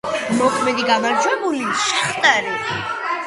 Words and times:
მოქმედი 0.37 0.85
გამარჯვებულია 0.87 1.75
„შახტარი“. 1.89 2.57